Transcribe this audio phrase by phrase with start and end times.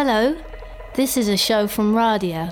[0.00, 0.36] Hello,
[0.94, 2.50] this is a show from Radio.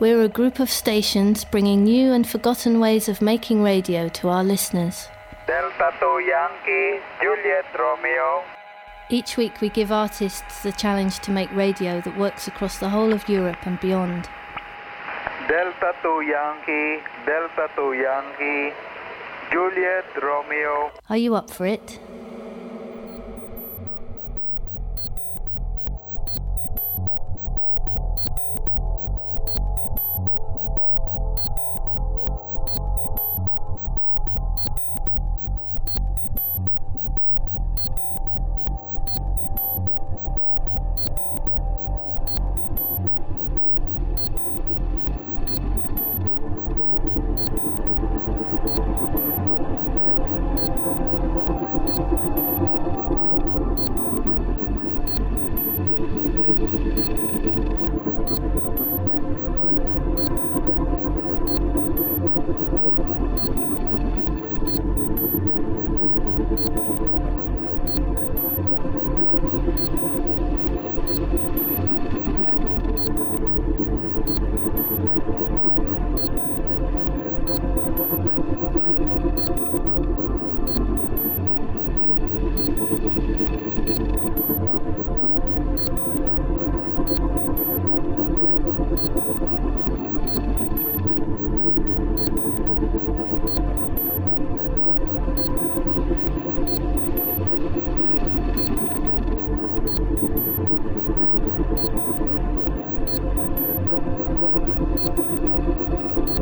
[0.00, 4.42] We're a group of stations bringing new and forgotten ways of making radio to our
[4.42, 5.06] listeners.
[5.46, 8.42] Delta 2 Yankee, Juliet Romeo.
[9.08, 13.12] Each week we give artists the challenge to make radio that works across the whole
[13.12, 14.28] of Europe and beyond.
[15.48, 18.74] Delta 2 Yankee, Delta 2 Yankee,
[19.52, 20.90] Juliet Romeo.
[21.08, 22.00] Are you up for it?
[104.46, 106.36] ありがとうございま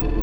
[0.00, 0.19] した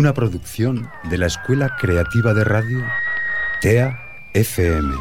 [0.00, 2.86] una producción de la Escuela Creativa de Radio
[3.60, 4.00] TEA
[4.32, 4.94] FM.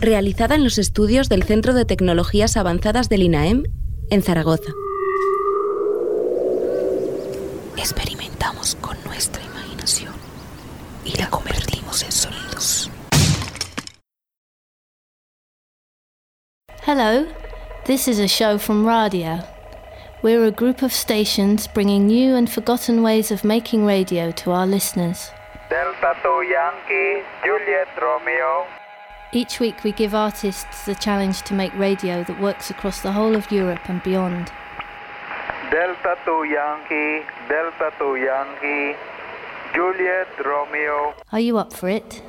[0.00, 3.62] Realizada en los estudios del Centro de Tecnologías Avanzadas del INAEM
[4.10, 4.72] en Zaragoza.
[7.76, 10.12] Experimentamos con nuestra imaginación
[11.04, 12.90] y la convertimos en sonidos.
[16.84, 17.26] Hello,
[17.84, 19.44] this is a show from Radio.
[20.22, 24.66] We're a group of stations bringing new and forgotten ways of making radio to our
[24.66, 25.30] listeners.
[25.70, 28.66] Delta 2 Yankee, Juliet Romeo.
[29.32, 33.34] Each week we give artists the challenge to make radio that works across the whole
[33.34, 34.52] of Europe and beyond.
[35.70, 38.98] Delta 2 Yankee, Delta 2 Yankee,
[39.74, 41.14] Juliet Romeo.
[41.32, 42.20] Are you up for it?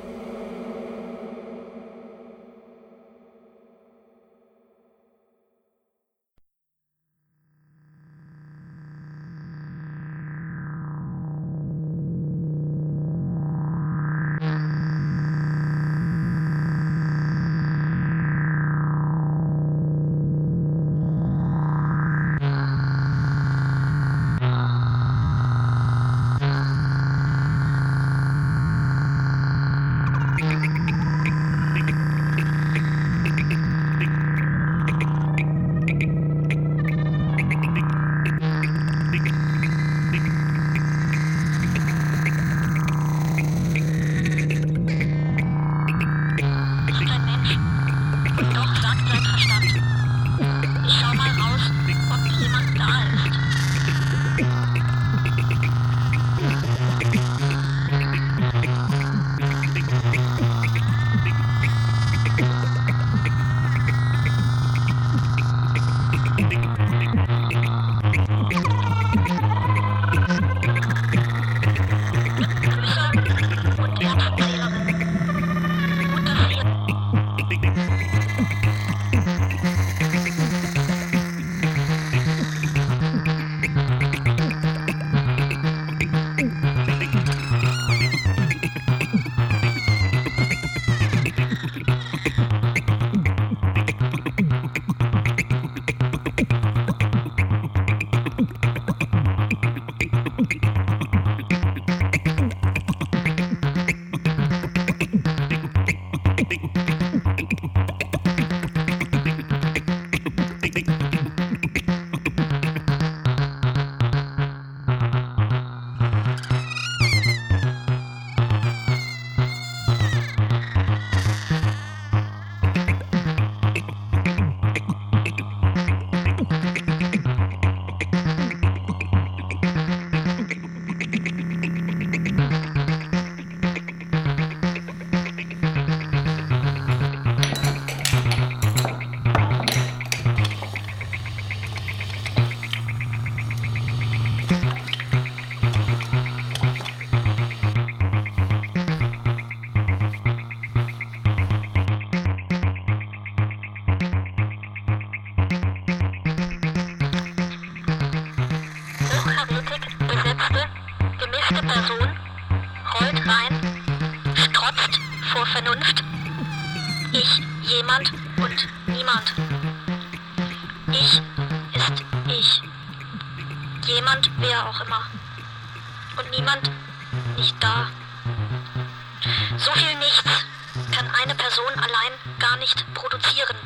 [183.32, 183.56] Produzieren.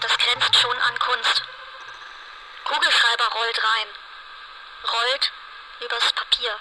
[0.00, 1.42] Das grenzt schon an Kunst.
[2.64, 3.86] Kugelschreiber rollt rein
[4.82, 5.32] rollt
[5.80, 6.56] übers Papier.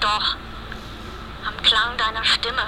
[0.00, 0.36] Doch.
[1.46, 2.66] Am Klang deiner Stimme.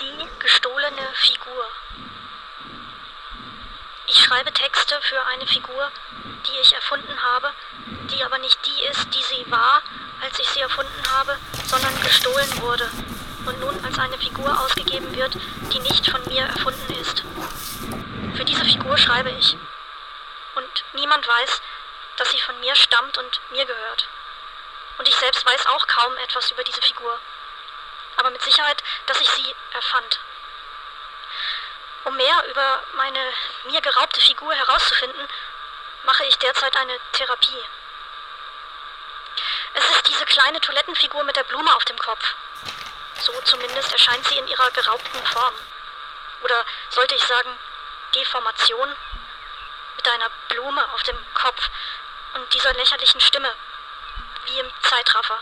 [0.00, 1.64] Die gestohlene Figur.
[4.06, 5.92] Ich schreibe Texte für eine Figur,
[6.46, 7.52] die ich erfunden habe,
[8.10, 9.80] die aber nicht die ist, die sie war,
[10.22, 12.90] als ich sie erfunden habe, sondern gestohlen wurde
[13.46, 15.36] und nun als eine Figur ausgegeben wird,
[15.72, 17.22] die nicht von mir erfunden ist.
[18.34, 19.56] Für diese Figur schreibe ich.
[20.56, 21.62] Und niemand weiß,
[22.16, 24.08] dass sie von mir stammt und mir gehört.
[24.98, 27.20] Und ich selbst weiß auch kaum etwas über diese Figur
[28.16, 30.20] aber mit Sicherheit, dass ich sie erfand.
[32.04, 33.32] Um mehr über meine
[33.64, 35.26] mir geraubte Figur herauszufinden,
[36.04, 37.64] mache ich derzeit eine Therapie.
[39.72, 42.34] Es ist diese kleine Toilettenfigur mit der Blume auf dem Kopf.
[43.20, 45.54] So zumindest erscheint sie in ihrer geraubten Form.
[46.42, 47.58] Oder sollte ich sagen,
[48.14, 48.94] Deformation?
[49.96, 51.70] Mit einer Blume auf dem Kopf
[52.34, 53.54] und dieser lächerlichen Stimme,
[54.44, 55.40] wie im Zeitraffer.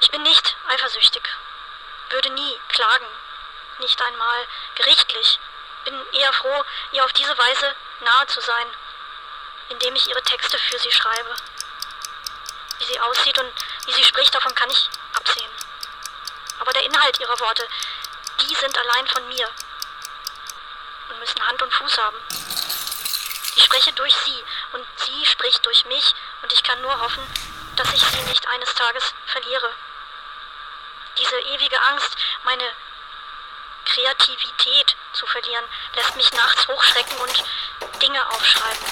[0.00, 1.22] Ich bin nicht eifersüchtig,
[2.10, 3.06] würde nie klagen,
[3.78, 5.38] nicht einmal gerichtlich,
[5.84, 8.66] bin eher froh, ihr auf diese Weise nahe zu sein,
[9.68, 11.36] indem ich ihre Texte für sie schreibe.
[12.78, 13.52] Wie sie aussieht und
[13.86, 15.50] wie sie spricht, davon kann ich absehen.
[16.58, 17.66] Aber der Inhalt ihrer Worte,
[18.40, 19.50] die sind allein von mir
[21.08, 22.18] und müssen Hand und Fuß haben.
[23.56, 27.24] Ich spreche durch sie und sie spricht durch mich und ich kann nur hoffen,
[27.76, 29.70] dass ich sie nicht eines Tages verliere.
[31.18, 32.64] Diese ewige Angst, meine
[33.84, 35.64] Kreativität zu verlieren,
[35.94, 37.44] lässt mich nachts hochschrecken und
[38.02, 38.86] Dinge aufschreiben.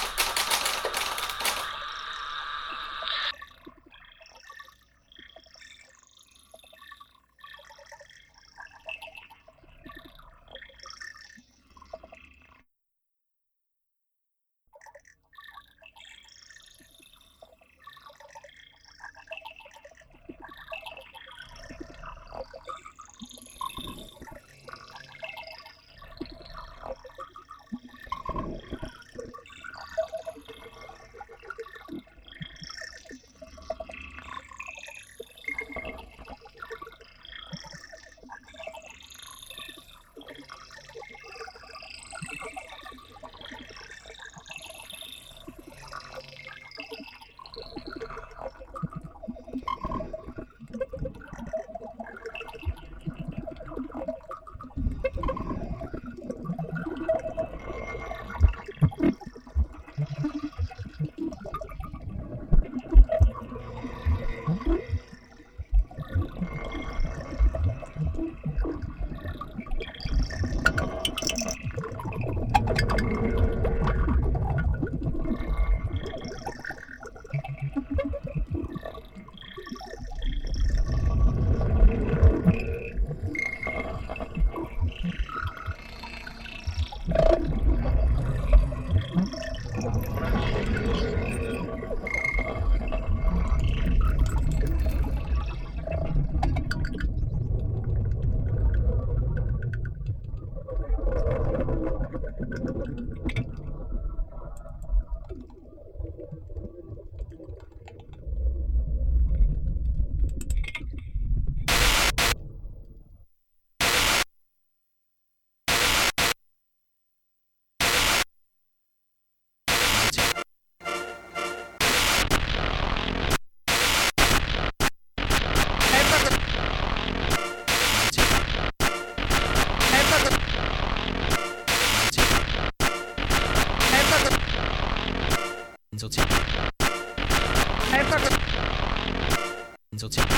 [140.03, 140.29] sozialen.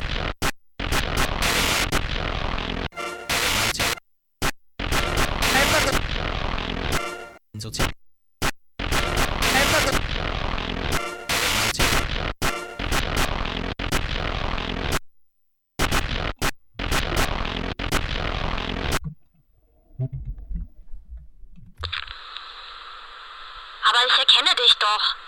[23.87, 25.24] Aber ich erkenne dich doch.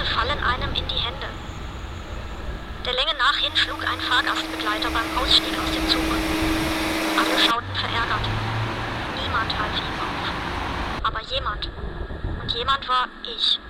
[0.00, 1.26] Leute fallen einem in die Hände.
[2.86, 6.00] Der Länge nach hin schlug ein Fahrgastbegleiter beim Ausstieg aus dem Zug.
[7.18, 8.26] Alle schauten verärgert.
[9.22, 11.04] Niemand half ihm auf.
[11.04, 11.68] Aber jemand.
[12.40, 13.60] Und jemand war ich.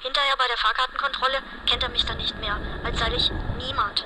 [0.00, 4.04] Hinterher bei der Fahrkartenkontrolle kennt er mich dann nicht mehr, als sei ich niemand.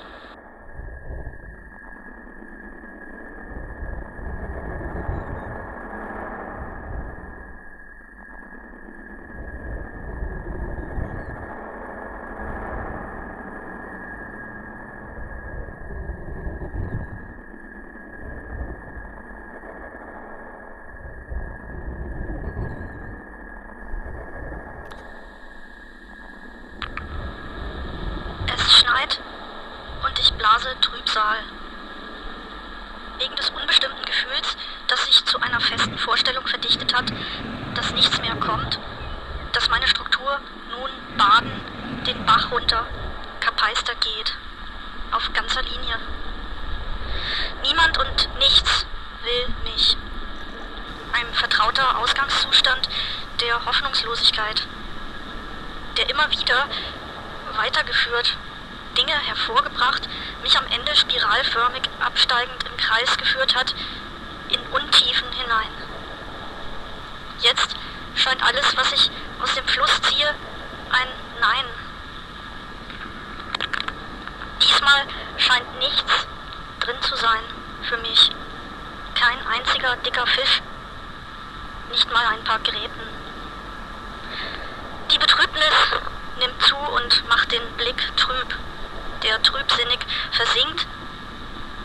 [89.89, 90.87] vollständig versinkt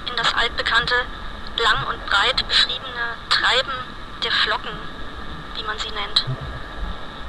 [0.06, 0.94] in das altbekannte,
[1.58, 3.72] lang und breit beschriebene Treiben
[4.22, 4.78] der Flocken,
[5.54, 6.26] wie man sie nennt.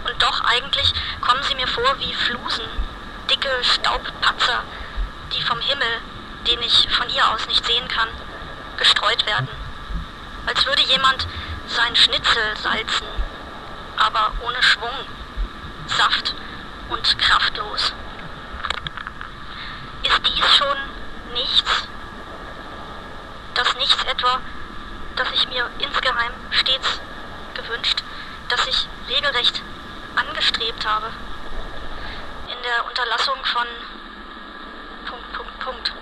[0.05, 2.65] Und doch eigentlich kommen sie mir vor wie Flusen,
[3.29, 4.63] dicke Staubpatzer,
[5.33, 6.01] die vom Himmel,
[6.47, 8.09] den ich von hier aus nicht sehen kann,
[8.77, 9.47] gestreut werden.
[10.45, 11.27] Als würde jemand
[11.67, 13.07] sein Schnitzel salzen,
[13.97, 15.07] aber ohne Schwung,
[15.87, 16.33] Saft
[16.89, 17.93] und kraftlos.
[20.05, 20.77] Ist dies schon
[21.33, 21.87] nichts?
[23.55, 24.39] Das Nichts etwa,
[25.15, 26.99] das ich mir insgeheim stets
[27.55, 28.03] gewünscht,
[28.49, 29.61] das ich regelrecht
[30.15, 31.11] angestrebt habe.
[32.47, 33.67] In der Unterlassung von
[35.07, 35.93] Punkt, Punkt, Punkt.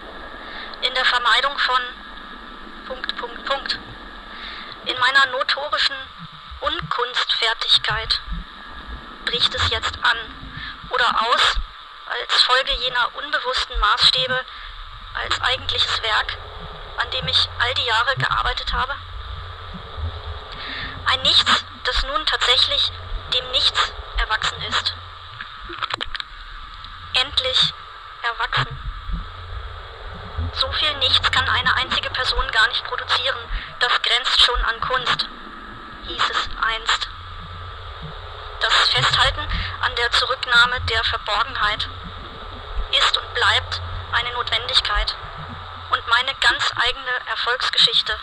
[0.82, 1.82] In der Vermeidung von
[2.88, 3.80] Punkt, Punkt, Punkt.
[4.86, 5.95] In meiner notorischen
[6.60, 8.22] Unkunstfertigkeit
[9.26, 10.18] bricht es jetzt an
[10.89, 11.56] oder aus
[12.06, 14.45] als Folge jener unbewussten Maßstäbe,
[15.14, 16.38] als eigentliches Werk,
[16.97, 18.95] an dem ich all die Jahre gearbeitet habe?
[21.06, 22.91] Ein Nichts, das nun tatsächlich
[23.34, 24.93] dem Nichts erwachsen ist.
[27.14, 27.74] Endlich
[28.22, 28.80] erwachsen.
[30.54, 33.39] So viel Nichts kann eine einzige Person gar nicht produzieren.
[33.80, 35.28] Das grenzt schon an Kunst,
[36.08, 37.10] hieß es einst.
[38.64, 39.45] Das Festhalten
[39.82, 41.89] an der Zurücknahme der Verborgenheit
[42.97, 43.82] ist und bleibt
[44.14, 45.18] eine Notwendigkeit
[45.91, 48.18] und meine ganz eigene Erfolgsgeschichte.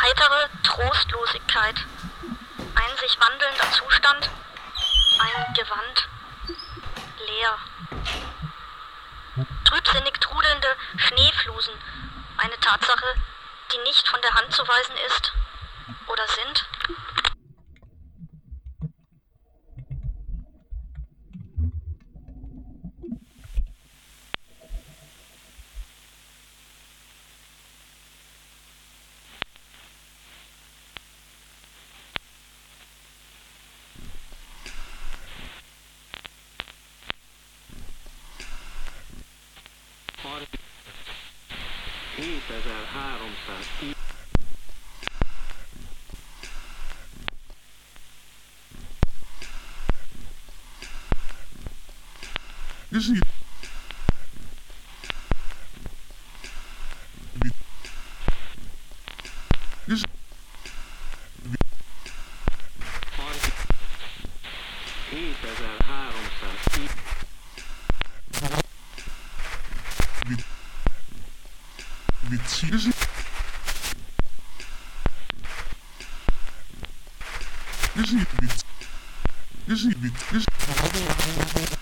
[0.00, 1.84] Heitere Trostlosigkeit,
[2.76, 4.30] ein sich wandelnder Zustand,
[5.18, 6.08] ein Gewand,
[7.26, 7.58] leer.
[9.64, 11.74] Trübsinnig trudelnde Schneeflusen,
[12.36, 13.16] eine Tatsache,
[13.72, 15.32] die nicht von der Hand zu weisen ist
[16.06, 16.68] oder sind.
[53.02, 53.24] is niet.
[59.86, 60.02] Dus.
[72.20, 72.70] Witzig.
[78.40, 78.64] wit.
[79.66, 79.96] Is Witzig.
[80.30, 81.80] Witzig.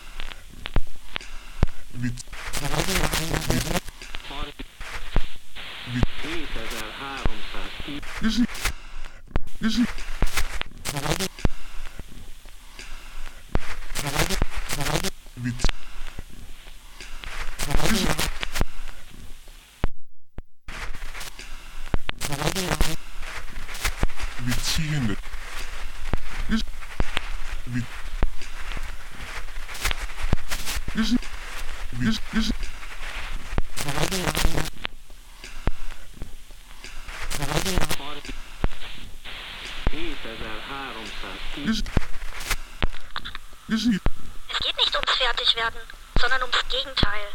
[43.68, 45.80] Es geht nicht ums Fertigwerden,
[46.20, 47.28] sondern ums Gegenteil.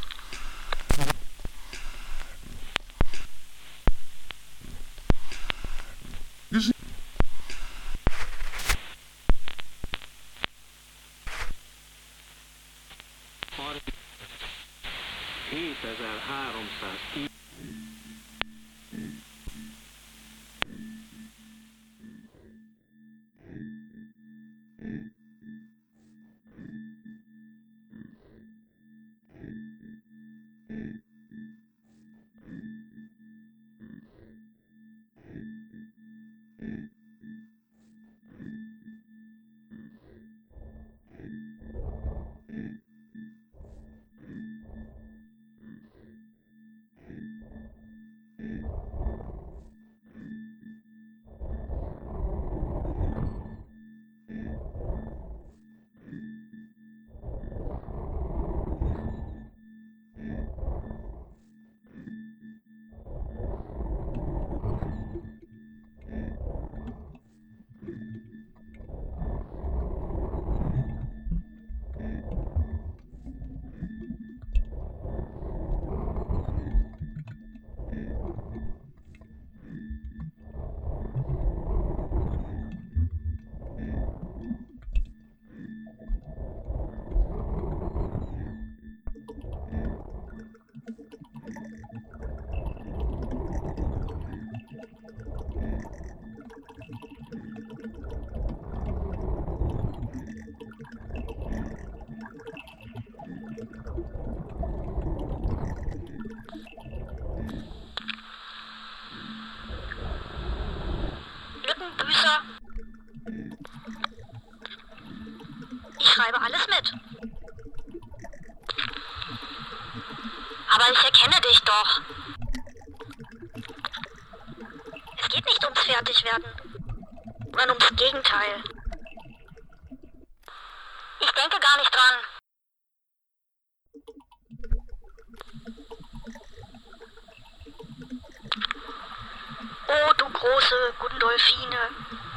[141.36, 141.78] Gundolfine,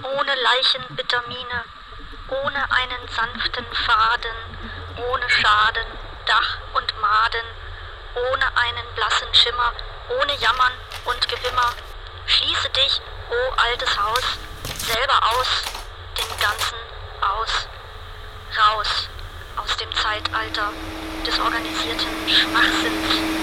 [0.03, 1.65] ohne Leichenbittermine,
[2.29, 4.37] ohne einen sanften Faden,
[4.97, 5.87] ohne Schaden,
[6.27, 7.47] Dach und Maden,
[8.17, 9.73] ohne einen blassen Schimmer,
[10.21, 10.73] ohne Jammern
[11.05, 11.75] und Gewimmer.
[12.27, 14.39] Schließe dich, o altes Haus,
[14.79, 15.63] selber aus,
[16.17, 16.79] den ganzen
[17.21, 17.69] aus.
[18.59, 19.09] Raus
[19.57, 20.73] aus dem Zeitalter
[21.25, 23.38] des organisierten Schwachsinns.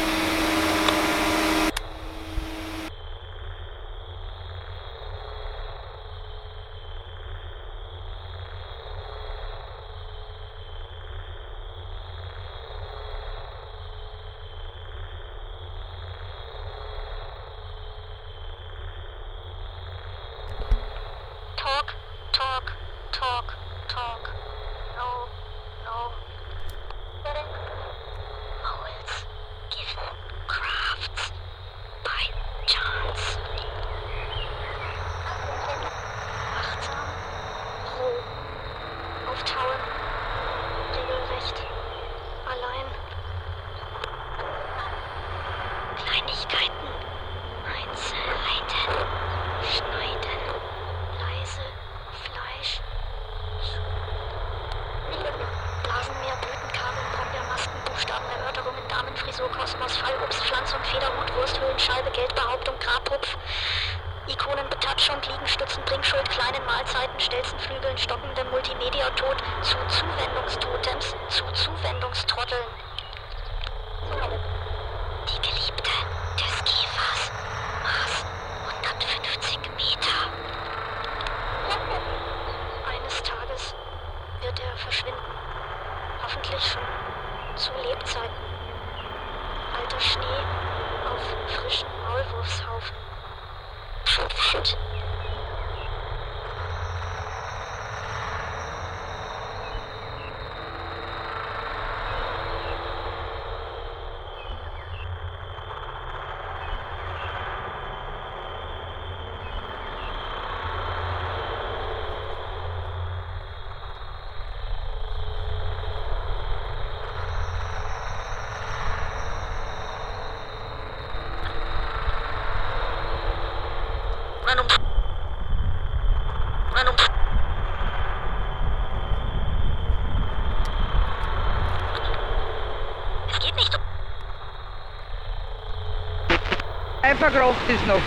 [137.31, 138.01] Kraft ist noch.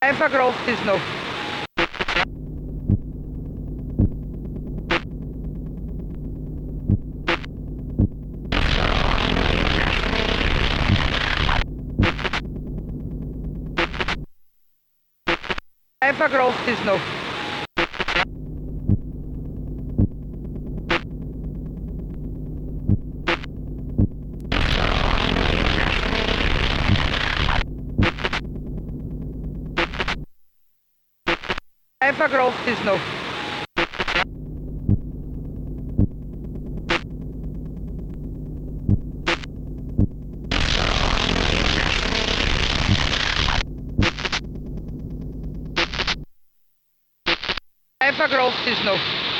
[0.00, 1.33] Einfach Kraft ist noch.
[16.24, 17.00] Einfach Kraft ist noch.
[32.00, 33.23] Einfach Kraft ist noch.
[48.16, 48.92] Einfach Kraft ist noch.
[48.92, 49.33] Einfach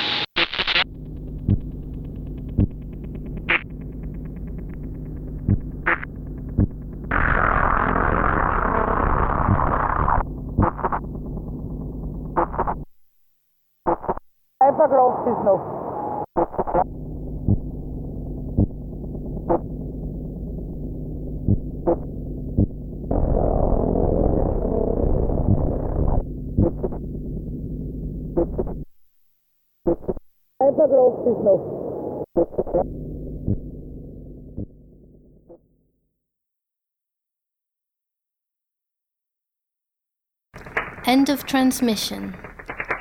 [41.14, 42.34] End of transmission.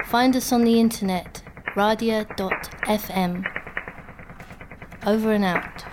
[0.06, 1.42] Find us on the internet,
[1.74, 3.44] radia.fm.
[5.04, 5.93] Over and out.